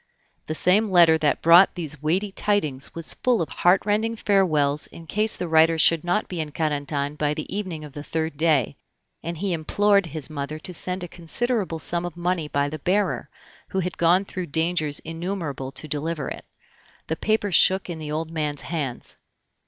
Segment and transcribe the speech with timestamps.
[0.47, 5.35] The same letter that brought these weighty tidings was full of heartrending farewells in case
[5.35, 8.77] the writer should not be in Carentan by the evening of the third day,
[9.21, 13.29] and he implored his mother to send a considerable sum of money by the bearer,
[13.67, 16.45] who had gone through dangers innumerable to deliver it.
[17.05, 19.17] The paper shook in the old man's hands.